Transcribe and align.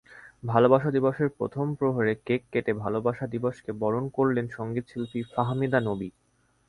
ভালোবাসা 0.43 0.89
দিবসের 0.91 1.29
প্রথম 1.37 1.65
প্রহরে 1.75 2.13
কেক 2.27 2.41
কেটে 2.51 2.73
ভালোবাসা 2.75 3.25
দিবসকে 3.27 3.71
বরণ 3.81 4.05
করলেন 4.09 4.45
সংগীতশিল্পী 4.49 5.19
ফাহমিদা 5.31 5.79
নবী। 5.81 6.09